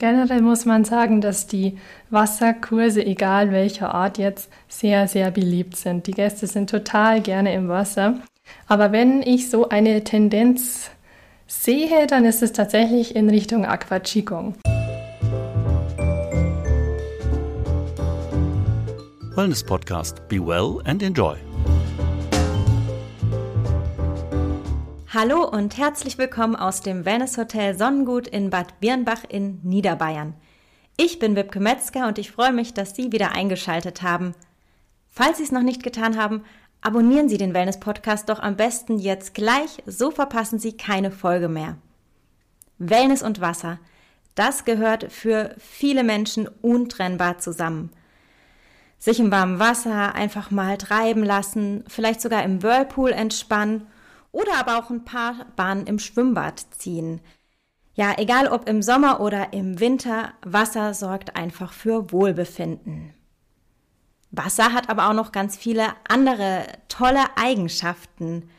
[0.00, 1.76] Generell muss man sagen, dass die
[2.10, 6.06] Wasserkurse, egal welcher Art jetzt, sehr, sehr beliebt sind.
[6.06, 8.14] Die Gäste sind total gerne im Wasser.
[8.68, 10.92] Aber wenn ich so eine Tendenz
[11.48, 14.54] sehe, dann ist es tatsächlich in Richtung Aqua Qigong.
[19.34, 20.28] Wellness Podcast.
[20.28, 21.47] Be well and enjoy.
[25.20, 30.34] Hallo und herzlich willkommen aus dem Wellness Hotel Sonnengut in Bad Birnbach in Niederbayern.
[30.96, 34.36] Ich bin Wipke Metzger und ich freue mich, dass Sie wieder eingeschaltet haben.
[35.08, 36.44] Falls Sie es noch nicht getan haben,
[36.82, 41.48] abonnieren Sie den Wellness Podcast doch am besten jetzt gleich, so verpassen Sie keine Folge
[41.48, 41.78] mehr.
[42.78, 43.80] Wellness und Wasser,
[44.36, 47.90] das gehört für viele Menschen untrennbar zusammen.
[49.00, 53.88] Sich im warmen Wasser einfach mal treiben lassen, vielleicht sogar im Whirlpool entspannen
[54.32, 57.20] oder aber auch ein paar Bahnen im Schwimmbad ziehen.
[57.94, 63.12] Ja, egal ob im Sommer oder im Winter, Wasser sorgt einfach für Wohlbefinden.
[64.30, 68.50] Wasser hat aber auch noch ganz viele andere tolle Eigenschaften.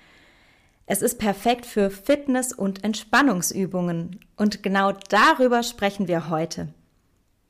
[0.85, 6.73] Es ist perfekt für Fitness- und Entspannungsübungen und genau darüber sprechen wir heute.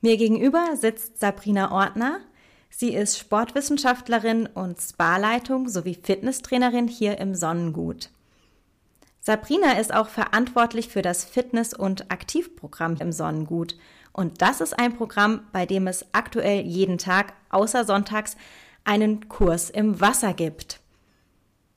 [0.02, 2.20] Mir gegenüber sitzt Sabrina Ortner.
[2.70, 8.10] Sie ist Sportwissenschaftlerin und Spa-Leitung sowie Fitnesstrainerin hier im Sonnengut.
[9.20, 13.76] Sabrina ist auch verantwortlich für das Fitness- und Aktivprogramm im Sonnengut.
[14.12, 18.36] Und das ist ein Programm, bei dem es aktuell jeden Tag, außer sonntags,
[18.84, 20.80] einen Kurs im Wasser gibt.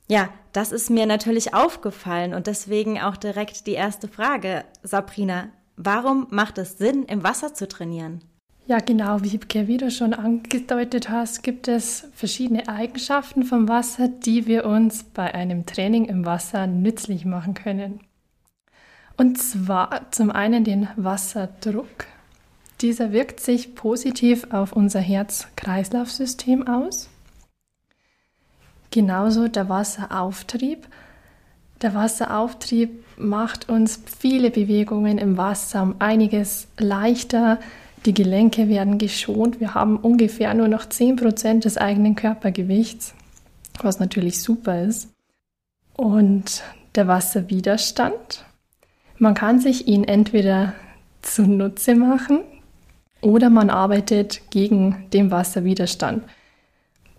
[0.07, 5.49] Ja, das ist mir natürlich aufgefallen und deswegen auch direkt die erste Frage, Sabrina.
[5.75, 8.23] Warum macht es Sinn, im Wasser zu trainieren?
[8.65, 14.65] Ja, genau, wie du schon angedeutet hast, gibt es verschiedene Eigenschaften vom Wasser, die wir
[14.65, 17.99] uns bei einem Training im Wasser nützlich machen können.
[19.17, 22.05] Und zwar zum einen den Wasserdruck.
[22.79, 27.09] Dieser wirkt sich positiv auf unser Herz-Kreislauf-System aus.
[28.91, 30.87] Genauso der Wasserauftrieb.
[31.81, 37.59] Der Wasserauftrieb macht uns viele Bewegungen im Wasser um einiges leichter,
[38.05, 39.59] die Gelenke werden geschont.
[39.59, 43.13] Wir haben ungefähr nur noch 10% des eigenen Körpergewichts,
[43.81, 45.09] was natürlich super ist.
[45.95, 46.63] Und
[46.95, 48.45] der Wasserwiderstand.
[49.17, 50.73] Man kann sich ihn entweder
[51.21, 52.41] zunutze machen
[53.21, 56.23] oder man arbeitet gegen den Wasserwiderstand,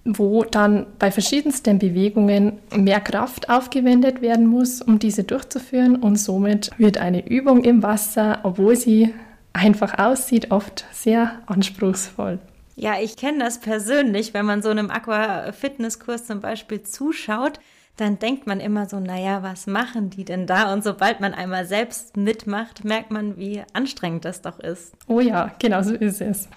[0.05, 6.71] wo dann bei verschiedensten Bewegungen mehr Kraft aufgewendet werden muss, um diese durchzuführen und somit
[6.79, 9.15] wird eine Übung im Wasser, obwohl sie
[9.55, 12.39] einfach aussieht, oft sehr anspruchsvoll.
[12.77, 17.61] Ja, ich kenne das persönlich, wenn man so einem Aqua-Fitness-Kurs zum Beispiel zuschaut,
[17.97, 20.73] dann denkt man immer so, naja, was machen die denn da?
[20.73, 24.93] Und sobald man einmal selbst mitmacht, merkt man, wie anstrengend das doch ist.
[25.07, 26.49] Oh ja, genau so ist es.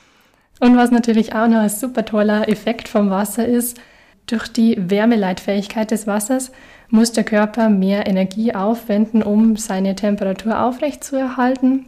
[0.59, 3.79] Und was natürlich auch noch ein super toller Effekt vom Wasser ist,
[4.25, 6.51] durch die Wärmeleitfähigkeit des Wassers
[6.89, 11.85] muss der Körper mehr Energie aufwenden, um seine Temperatur aufrechtzuerhalten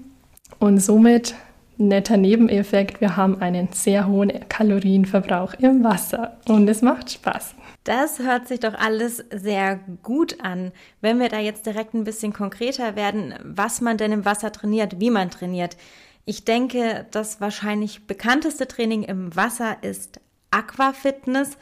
[0.60, 1.36] und somit
[1.78, 7.56] netter Nebeneffekt, wir haben einen sehr hohen Kalorienverbrauch im Wasser und es macht Spaß.
[7.86, 10.74] Das hört sich doch alles sehr gut an.
[11.00, 15.00] Wenn wir da jetzt direkt ein bisschen konkreter werden, was man denn im Wasser trainiert,
[15.00, 15.78] wie man trainiert.
[16.26, 20.20] Ich denke, das wahrscheinlich bekannteste Training im Wasser ist
[20.52, 21.58] Aquafitness.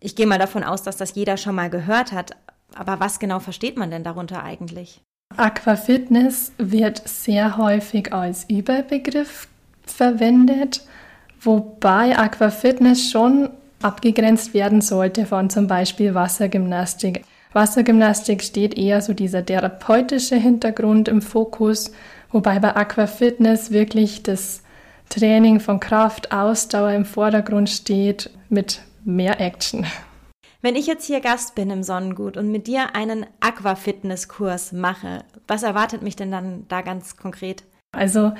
[0.00, 2.32] Ich gehe mal davon aus, dass das jeder schon mal gehört hat.
[2.74, 5.00] Aber was genau versteht man denn darunter eigentlich?
[5.36, 9.48] Aquafitness wird sehr häufig als Überbegriff
[9.84, 10.82] verwendet,
[11.40, 13.50] wobei Aquafitness schon
[13.82, 17.24] abgegrenzt werden sollte von zum Beispiel Wassergymnastik.
[17.52, 21.92] Wassergymnastik steht eher so dieser therapeutische Hintergrund im Fokus,
[22.30, 24.62] wobei bei Aquafitness wirklich das
[25.10, 29.84] Training von Kraft, Ausdauer im Vordergrund steht mit mehr Action.
[30.64, 35.64] Wenn ich jetzt hier Gast bin im Sonnengut und mit dir einen Aquafitness-Kurs mache, was
[35.64, 37.64] erwartet mich denn dann da ganz konkret?
[37.90, 38.32] Also,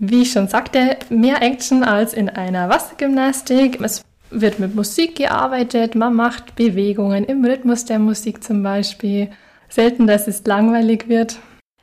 [0.00, 3.80] wie ich schon sagte, mehr Action als in einer Wassergymnastik.
[3.80, 9.30] Es wird mit Musik gearbeitet, man macht Bewegungen im Rhythmus der Musik zum Beispiel.
[9.68, 11.38] Selten, dass es langweilig wird.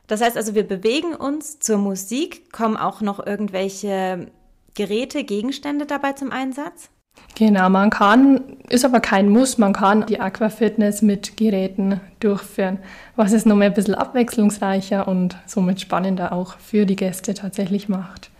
[0.07, 4.30] Das heißt also, wir bewegen uns zur Musik, kommen auch noch irgendwelche
[4.74, 6.89] Geräte, Gegenstände dabei zum Einsatz?
[7.38, 12.79] Genau, man kann, ist aber kein Muss, man kann die Aquafitness mit Geräten durchführen,
[13.17, 18.31] was es nochmal ein bisschen abwechslungsreicher und somit spannender auch für die Gäste tatsächlich macht.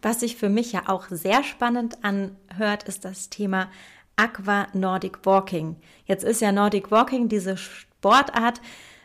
[0.00, 3.68] Was sich für mich ja auch sehr spannend anhört, ist das Thema
[4.14, 5.74] Aqua Nordic Walking.
[6.04, 8.60] Jetzt ist ja Nordic Walking diese Sportart,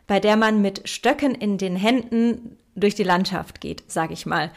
[0.06, 4.52] bei der man mit Stöcken in den Händen durch die Landschaft geht, sage ich mal.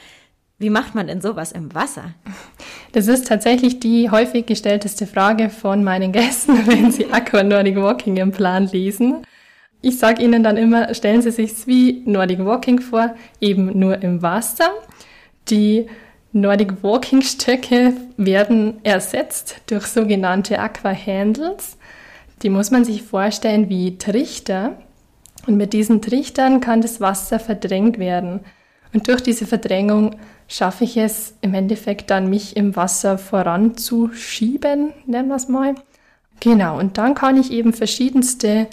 [0.59, 2.15] Wie macht man denn sowas im Wasser?
[2.93, 8.17] Das ist tatsächlich die häufig gestellteste Frage von meinen Gästen, wenn sie Aqua Nordic Walking
[8.17, 9.27] im Plan lesen.
[9.83, 14.23] Ich sage ihnen dann immer, stellen Sie sich wie Nordic Walking vor, eben nur im
[14.23, 14.71] Wasser.
[15.51, 15.89] Die
[16.33, 21.77] Nordic Walking Stöcke werden ersetzt durch sogenannte Aqua Handles.
[22.43, 24.79] Die muss man sich vorstellen wie Trichter.
[25.47, 28.41] Und mit diesen Trichtern kann das Wasser verdrängt werden.
[28.95, 30.17] Und durch diese Verdrängung
[30.49, 35.75] schaffe ich es im Endeffekt dann, mich im Wasser voranzuschieben, nennen wir es mal.
[36.41, 38.69] Genau, und dann kann ich eben verschiedenste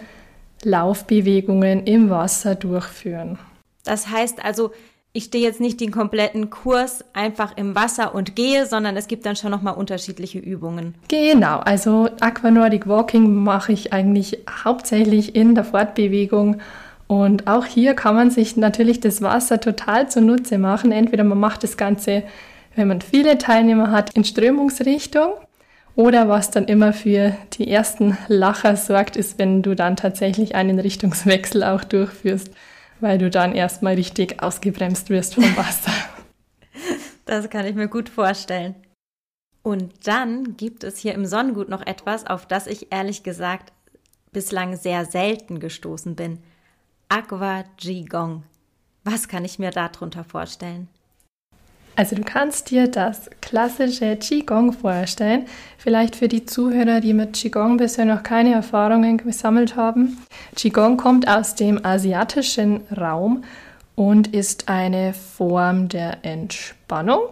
[0.63, 3.39] Laufbewegungen im Wasser durchführen.
[3.83, 4.71] Das heißt also,
[5.13, 9.25] ich stehe jetzt nicht den kompletten Kurs einfach im Wasser und gehe, sondern es gibt
[9.25, 10.95] dann schon nochmal unterschiedliche Übungen.
[11.09, 16.61] Genau, also Aqua Nordic Walking mache ich eigentlich hauptsächlich in der Fortbewegung
[17.11, 20.93] und auch hier kann man sich natürlich das Wasser total zunutze machen.
[20.93, 22.23] Entweder man macht das Ganze,
[22.77, 25.33] wenn man viele Teilnehmer hat, in Strömungsrichtung
[25.97, 30.79] oder was dann immer für die ersten Lacher sorgt, ist, wenn du dann tatsächlich einen
[30.79, 32.49] Richtungswechsel auch durchführst,
[33.01, 35.91] weil du dann erstmal richtig ausgebremst wirst vom Wasser.
[37.25, 38.75] Das kann ich mir gut vorstellen.
[39.63, 43.73] Und dann gibt es hier im Sonnengut noch etwas, auf das ich ehrlich gesagt
[44.31, 46.39] bislang sehr selten gestoßen bin.
[47.13, 48.43] Aqua Qigong.
[49.03, 50.87] Was kann ich mir darunter vorstellen?
[51.97, 55.45] Also du kannst dir das klassische Qigong vorstellen.
[55.77, 60.19] Vielleicht für die Zuhörer, die mit Qigong bisher noch keine Erfahrungen gesammelt haben.
[60.55, 63.43] Qigong kommt aus dem asiatischen Raum
[63.95, 67.23] und ist eine Form der Entspannung.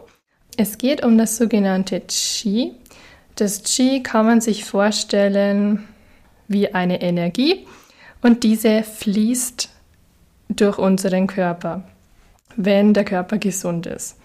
[0.57, 2.73] Es geht um das sogenannte Qi.
[3.35, 5.87] Das Qi kann man sich vorstellen
[6.49, 7.65] wie eine Energie
[8.21, 9.69] und diese fließt
[10.49, 11.83] durch unseren Körper,
[12.55, 14.17] wenn der Körper gesund ist.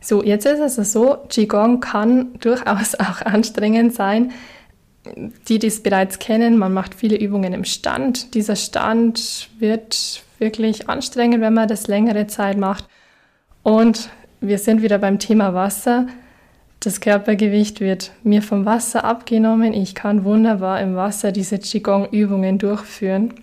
[0.00, 4.32] So, jetzt ist es so, Qigong kann durchaus auch anstrengend sein.
[5.48, 8.34] Die, die es bereits kennen, man macht viele Übungen im Stand.
[8.34, 12.86] Dieser Stand wird wirklich anstrengend, wenn man das längere Zeit macht.
[13.64, 14.10] Und
[14.40, 16.06] wir sind wieder beim Thema Wasser.
[16.84, 19.72] Das Körpergewicht wird mir vom Wasser abgenommen.
[19.72, 23.34] Ich kann wunderbar im Wasser diese Qigong-Übungen durchführen.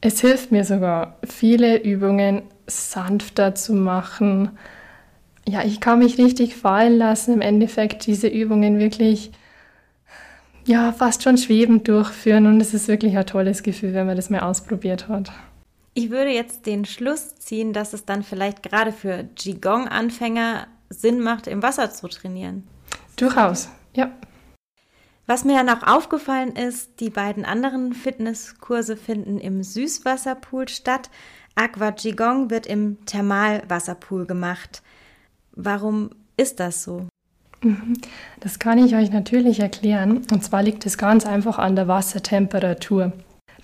[0.00, 4.50] Es hilft mir sogar, viele Übungen sanfter zu machen.
[5.48, 9.32] Ja, ich kann mich richtig fallen lassen, im Endeffekt diese Übungen wirklich,
[10.64, 14.30] ja, fast schon schwebend durchführen und es ist wirklich ein tolles Gefühl, wenn man das
[14.30, 15.32] mal ausprobiert hat.
[15.94, 21.46] Ich würde jetzt den Schluss ziehen, dass es dann vielleicht gerade für Qigong-Anfänger Sinn macht,
[21.46, 22.66] im Wasser zu trainieren.
[23.16, 24.10] Durchaus, ja.
[25.26, 31.10] Was mir dann auch aufgefallen ist, die beiden anderen Fitnesskurse finden im Süßwasserpool statt.
[31.56, 34.82] Aqua Qigong wird im Thermalwasserpool gemacht.
[35.52, 37.08] Warum ist das so?
[37.62, 37.94] Mhm.
[38.40, 40.18] Das kann ich euch natürlich erklären.
[40.30, 43.12] Und zwar liegt es ganz einfach an der Wassertemperatur.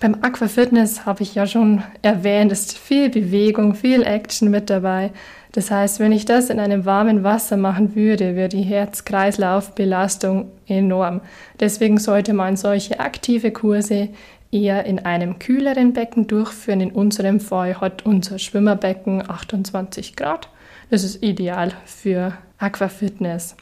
[0.03, 5.11] Beim Aquafitness habe ich ja schon erwähnt, ist viel Bewegung, viel Action mit dabei.
[5.53, 11.21] Das heißt, wenn ich das in einem warmen Wasser machen würde, wäre die Herz-Kreislauf-Belastung enorm.
[11.61, 14.09] Deswegen sollte man solche aktive Kurse
[14.51, 16.81] eher in einem kühleren Becken durchführen.
[16.81, 20.49] In unserem Fall hat unser Schwimmerbecken 28 Grad.
[20.89, 23.55] Das ist ideal für Aquafitness.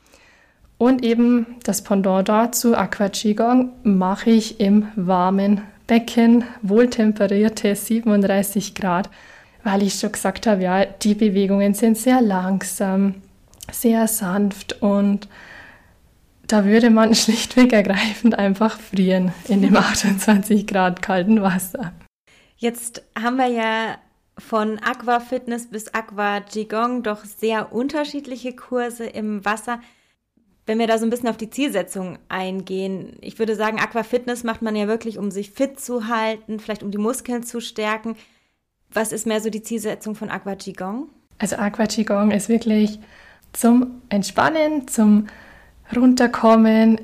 [0.79, 9.10] Und eben das Pendant dazu, Aqua Qigong, mache ich im warmen Becken, wohltemperierte 37 Grad
[9.63, 13.15] weil ich schon gesagt habe, ja, die Bewegungen sind sehr langsam,
[13.71, 15.27] sehr sanft und
[16.48, 21.93] da würde man schlichtweg ergreifend einfach frieren in dem 28 Grad kalten Wasser.
[22.57, 23.98] Jetzt haben wir ja
[24.38, 29.79] von Aqua Fitness bis Aqua Qigong doch sehr unterschiedliche Kurse im Wasser.
[30.72, 34.46] Wenn wir da so ein bisschen auf die Zielsetzung eingehen, ich würde sagen, Aqua Fitness
[34.46, 38.16] macht man ja wirklich, um sich fit zu halten, vielleicht um die Muskeln zu stärken.
[38.90, 41.10] Was ist mehr so die Zielsetzung von Aqua Qigong?
[41.40, 43.01] Also Aqua Qigong ist wirklich
[43.51, 45.28] zum Entspannen, zum
[45.94, 47.01] Runterkommen.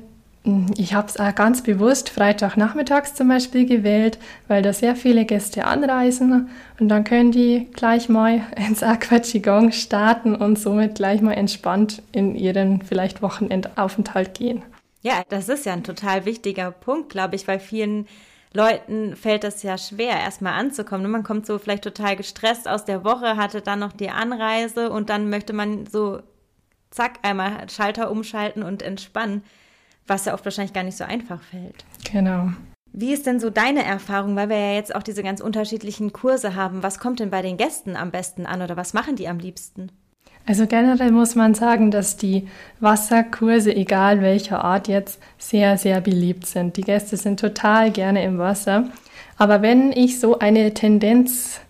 [0.76, 6.48] Ich habe es ganz bewusst Freitagnachmittags zum Beispiel gewählt, weil da sehr viele Gäste anreisen
[6.80, 12.02] und dann können die gleich mal ins Aqua Qigong starten und somit gleich mal entspannt
[12.12, 14.62] in ihren vielleicht Wochenendaufenthalt gehen.
[15.02, 18.06] Ja, das ist ja ein total wichtiger Punkt, glaube ich, weil vielen
[18.54, 21.10] Leuten fällt das ja schwer, erstmal anzukommen.
[21.10, 25.10] Man kommt so vielleicht total gestresst aus der Woche, hatte dann noch die Anreise und
[25.10, 26.20] dann möchte man so
[26.90, 29.42] zack einmal Schalter umschalten und entspannen,
[30.08, 31.84] was ja oft wahrscheinlich gar nicht so einfach fällt.
[32.10, 32.50] Genau.
[32.92, 36.54] Wie ist denn so deine Erfahrung, weil wir ja jetzt auch diese ganz unterschiedlichen Kurse
[36.54, 36.82] haben?
[36.82, 39.92] Was kommt denn bei den Gästen am besten an oder was machen die am liebsten?
[40.46, 42.48] Also generell muss man sagen, dass die
[42.80, 46.78] Wasserkurse, egal welcher Art jetzt, sehr, sehr beliebt sind.
[46.78, 48.84] Die Gäste sind total gerne im Wasser.
[49.36, 51.60] Aber wenn ich so eine Tendenz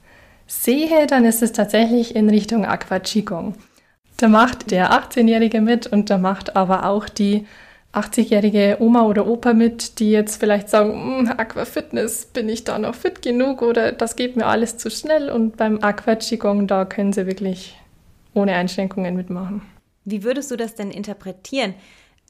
[0.46, 3.56] sehe, dann ist es tatsächlich in Richtung Aqua Qigong.
[4.16, 7.46] Da macht der 18-Jährige mit und da macht aber auch die
[7.98, 12.78] 80-jährige Oma oder Opa mit, die jetzt vielleicht sagen, hm, Aqua Fitness, bin ich da
[12.78, 16.84] noch fit genug oder das geht mir alles zu schnell und beim Aqua Qigong, da
[16.84, 17.76] können sie wirklich
[18.34, 19.62] ohne Einschränkungen mitmachen.
[20.04, 21.74] Wie würdest du das denn interpretieren?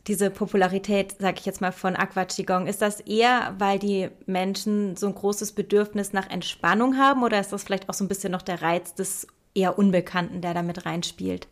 [0.07, 4.97] Diese Popularität, sage ich jetzt mal, von Aqua Qigong, ist das eher, weil die Menschen
[4.97, 8.33] so ein großes Bedürfnis nach Entspannung haben oder ist das vielleicht auch so ein bisschen
[8.33, 11.49] noch der Reiz des eher Unbekannten, der da mit reinspielt?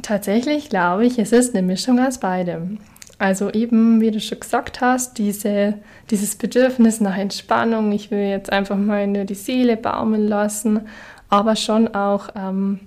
[0.00, 2.78] Tatsächlich glaube ich, es ist eine Mischung aus beidem.
[3.22, 5.74] Also eben, wie du schon gesagt hast, diese,
[6.10, 10.80] dieses Bedürfnis nach Entspannung, ich will jetzt einfach mal nur die Seele baumeln lassen,
[11.28, 12.80] aber schon auch ähm,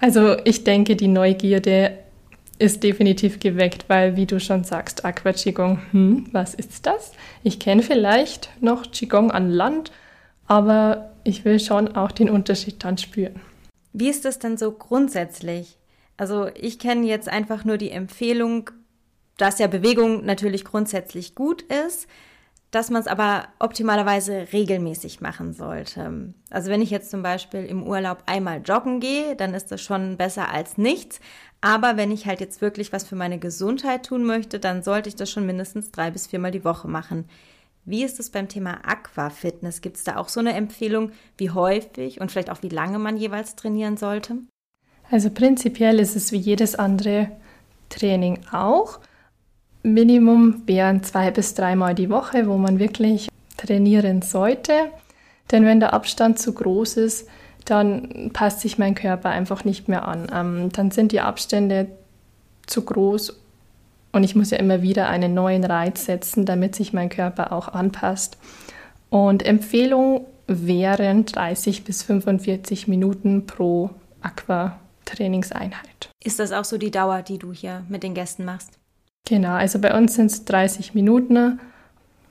[0.00, 1.98] also ich denke, die Neugierde
[2.58, 7.12] ist definitiv geweckt, weil, wie du schon sagst, Aqua Qigong, hm, was ist das?
[7.42, 9.90] Ich kenne vielleicht noch Qigong an Land,
[10.46, 13.40] aber ich will schon auch den Unterschied dann spüren.
[13.92, 15.78] Wie ist das denn so grundsätzlich?
[16.16, 18.70] Also ich kenne jetzt einfach nur die Empfehlung,
[19.38, 22.06] dass ja Bewegung natürlich grundsätzlich gut ist,
[22.70, 26.34] dass man es aber optimalerweise regelmäßig machen sollte.
[26.50, 30.18] Also wenn ich jetzt zum Beispiel im Urlaub einmal joggen gehe, dann ist das schon
[30.18, 31.20] besser als nichts.
[31.62, 35.16] Aber wenn ich halt jetzt wirklich was für meine Gesundheit tun möchte, dann sollte ich
[35.16, 37.24] das schon mindestens drei bis viermal die Woche machen.
[37.86, 39.80] Wie ist es beim Thema Aquafitness?
[39.80, 43.16] Gibt es da auch so eine Empfehlung, wie häufig und vielleicht auch wie lange man
[43.16, 44.36] jeweils trainieren sollte?
[45.10, 47.30] Also prinzipiell ist es wie jedes andere
[47.88, 49.00] Training auch.
[49.94, 54.72] Minimum wären zwei bis dreimal die Woche, wo man wirklich trainieren sollte.
[55.50, 57.28] Denn wenn der Abstand zu groß ist,
[57.64, 60.26] dann passt sich mein Körper einfach nicht mehr an.
[60.32, 61.88] Ähm, dann sind die Abstände
[62.66, 63.38] zu groß
[64.12, 67.68] und ich muss ja immer wieder einen neuen Reiz setzen, damit sich mein Körper auch
[67.68, 68.38] anpasst.
[69.10, 73.90] Und Empfehlung wären 30 bis 45 Minuten pro
[74.22, 76.10] Aqua-Trainingseinheit.
[76.24, 78.77] Ist das auch so die Dauer, die du hier mit den Gästen machst?
[79.28, 81.60] Genau, also bei uns sind es 30 Minuten.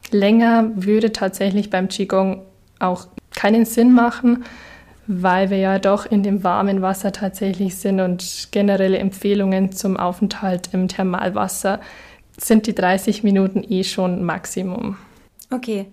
[0.10, 2.42] Länger würde tatsächlich beim Qigong
[2.80, 4.46] auch keinen Sinn machen,
[5.06, 10.70] weil wir ja doch in dem warmen Wasser tatsächlich sind und generelle Empfehlungen zum Aufenthalt
[10.74, 11.82] im Thermalwasser
[12.36, 14.98] sind die 30 Minuten eh schon Maximum.
[15.52, 15.92] Okay.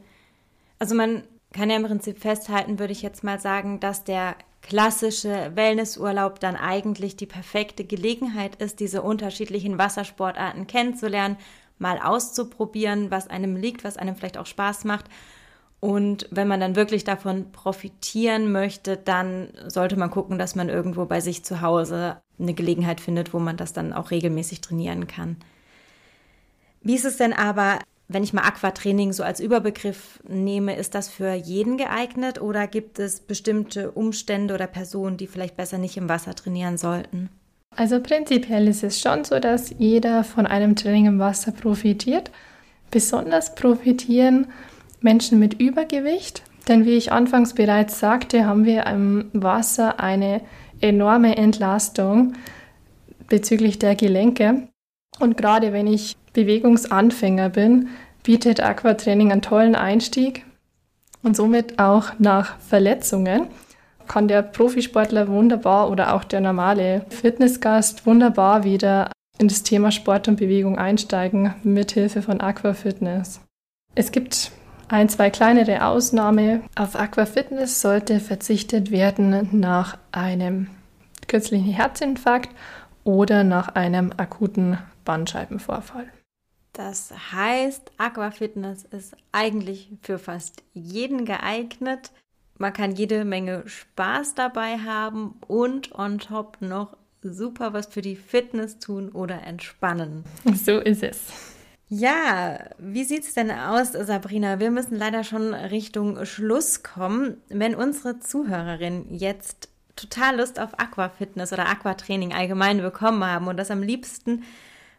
[0.78, 5.52] Also man kann ja im Prinzip festhalten, würde ich jetzt mal sagen, dass der klassische
[5.54, 11.36] Wellnessurlaub dann eigentlich die perfekte Gelegenheit ist, diese unterschiedlichen Wassersportarten kennenzulernen,
[11.78, 15.06] mal auszuprobieren, was einem liegt, was einem vielleicht auch Spaß macht.
[15.80, 21.04] Und wenn man dann wirklich davon profitieren möchte, dann sollte man gucken, dass man irgendwo
[21.04, 25.36] bei sich zu Hause eine Gelegenheit findet, wo man das dann auch regelmäßig trainieren kann.
[26.80, 31.08] Wie ist es denn aber wenn ich mal Aquatraining so als Überbegriff nehme, ist das
[31.08, 36.08] für jeden geeignet oder gibt es bestimmte Umstände oder Personen, die vielleicht besser nicht im
[36.08, 37.30] Wasser trainieren sollten?
[37.76, 42.30] Also prinzipiell ist es schon so, dass jeder von einem Training im Wasser profitiert.
[42.90, 44.46] Besonders profitieren
[45.00, 50.40] Menschen mit Übergewicht, denn wie ich anfangs bereits sagte, haben wir im Wasser eine
[50.80, 52.34] enorme Entlastung
[53.28, 54.68] bezüglich der Gelenke.
[55.18, 57.88] Und gerade wenn ich Bewegungsanfänger bin,
[58.22, 60.44] bietet Aquatraining einen tollen Einstieg
[61.22, 63.46] und somit auch nach Verletzungen
[64.06, 70.28] kann der Profisportler wunderbar oder auch der normale Fitnessgast wunderbar wieder in das Thema Sport
[70.28, 73.40] und Bewegung einsteigen mit Hilfe von Aquafitness.
[73.94, 74.52] Es gibt
[74.88, 76.62] ein, zwei kleinere Ausnahmen.
[76.76, 80.68] Auf Aquafitness sollte verzichtet werden nach einem
[81.26, 82.50] kürzlichen Herzinfarkt
[83.02, 86.06] oder nach einem akuten Bandscheibenvorfall.
[86.74, 92.10] Das heißt, Aquafitness ist eigentlich für fast jeden geeignet.
[92.58, 98.16] Man kann jede Menge Spaß dabei haben und on top noch super was für die
[98.16, 100.24] Fitness tun oder entspannen.
[100.64, 101.20] So ist es.
[101.88, 104.58] Ja, wie sieht es denn aus, Sabrina?
[104.58, 107.40] Wir müssen leider schon Richtung Schluss kommen.
[107.48, 113.70] Wenn unsere Zuhörerin jetzt total Lust auf Aquafitness oder Aquatraining allgemein bekommen haben und das
[113.70, 114.42] am liebsten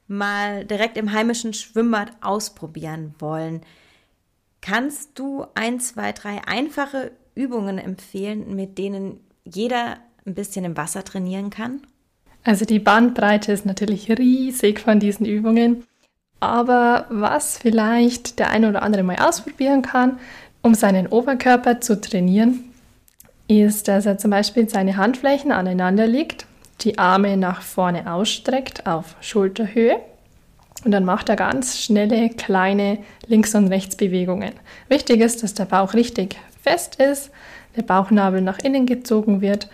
[0.07, 3.61] mal direkt im heimischen Schwimmbad ausprobieren wollen,
[4.61, 11.03] kannst du ein, zwei, drei einfache Übungen empfehlen, mit denen jeder ein bisschen im Wasser
[11.03, 11.81] trainieren kann?
[12.43, 15.83] Also die Bandbreite ist natürlich riesig von diesen Übungen.
[16.39, 20.19] Aber was vielleicht der eine oder andere mal ausprobieren kann,
[20.61, 22.71] um seinen Oberkörper zu trainieren,
[23.47, 26.45] ist, dass er zum Beispiel seine Handflächen aneinander legt,
[26.85, 29.99] die Arme nach vorne ausstreckt auf Schulterhöhe.
[30.83, 34.53] Und dann macht er ganz schnelle, kleine Links- und Rechtsbewegungen.
[34.87, 37.31] Wichtig ist, dass der Bauch richtig fest ist,
[37.75, 39.69] der Bauchnabel nach innen gezogen wird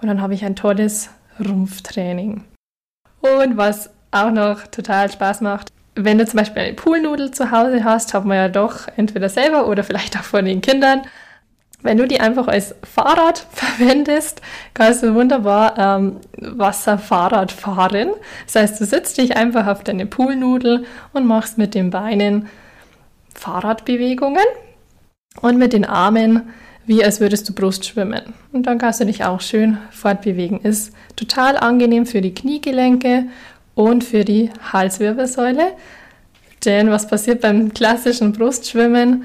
[0.00, 2.44] und dann habe ich ein tolles Rumpftraining.
[3.20, 7.84] Und was auch noch total Spaß macht, wenn du zum Beispiel eine Poolnudel zu Hause
[7.84, 11.02] hast, hat man ja doch entweder selber oder vielleicht auch von den Kindern.
[11.84, 14.40] Wenn du die einfach als Fahrrad verwendest,
[14.72, 18.08] kannst du wunderbar ähm, Wasserfahrrad fahren.
[18.46, 22.48] Das heißt, du sitzt dich einfach auf deine Poolnudel und machst mit den Beinen
[23.34, 24.44] Fahrradbewegungen
[25.40, 26.42] und mit den Armen
[26.86, 28.34] wie als würdest du Brust schwimmen.
[28.52, 30.60] Und dann kannst du dich auch schön fortbewegen.
[30.60, 33.24] Ist total angenehm für die Kniegelenke
[33.74, 35.72] und für die Halswirbelsäule.
[36.64, 39.24] Denn was passiert beim klassischen Brustschwimmen?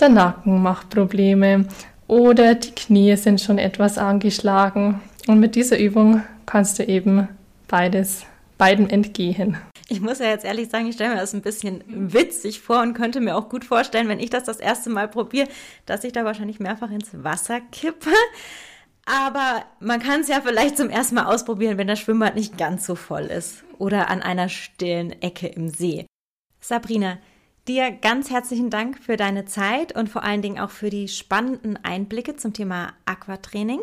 [0.00, 1.66] Der Nacken macht Probleme
[2.08, 5.00] oder die Knie sind schon etwas angeschlagen.
[5.28, 7.28] Und mit dieser Übung kannst du eben
[7.68, 8.26] beides,
[8.58, 9.56] beiden entgehen.
[9.88, 12.94] Ich muss ja jetzt ehrlich sagen, ich stelle mir das ein bisschen witzig vor und
[12.94, 15.48] könnte mir auch gut vorstellen, wenn ich das das erste Mal probiere,
[15.86, 18.10] dass ich da wahrscheinlich mehrfach ins Wasser kippe.
[19.06, 22.86] Aber man kann es ja vielleicht zum ersten Mal ausprobieren, wenn das Schwimmbad nicht ganz
[22.86, 26.06] so voll ist oder an einer stillen Ecke im See.
[26.60, 27.18] Sabrina,
[27.68, 31.78] dir ganz herzlichen Dank für deine Zeit und vor allen Dingen auch für die spannenden
[31.82, 33.80] Einblicke zum Thema Aquatraining.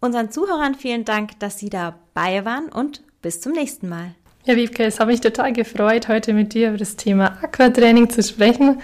[0.00, 4.14] Unseren Zuhörern vielen Dank, dass sie dabei waren und bis zum nächsten Mal.
[4.44, 8.22] Ja, Wiebke, es hat mich total gefreut, heute mit dir über das Thema Aquatraining zu
[8.22, 8.80] sprechen.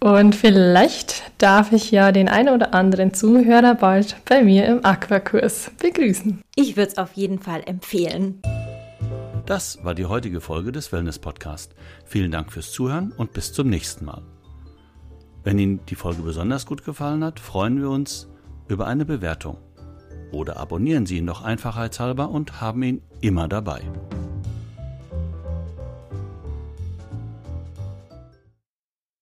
[0.00, 5.70] Und vielleicht darf ich ja den einen oder anderen Zuhörer bald bei mir im Aquakurs
[5.78, 6.42] begrüßen.
[6.54, 8.40] Ich würde es auf jeden Fall empfehlen.
[9.48, 11.74] Das war die heutige Folge des Wellness Podcast.
[12.04, 14.20] Vielen Dank fürs Zuhören und bis zum nächsten Mal.
[15.42, 18.28] Wenn Ihnen die Folge besonders gut gefallen hat, freuen wir uns
[18.68, 19.56] über eine Bewertung.
[20.32, 23.80] Oder abonnieren Sie ihn doch einfachheitshalber und haben ihn immer dabei.